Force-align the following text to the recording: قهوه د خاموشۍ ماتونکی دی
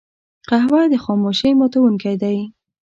قهوه 0.49 0.81
د 0.91 0.93
خاموشۍ 1.03 1.51
ماتونکی 1.59 2.15
دی 2.21 2.37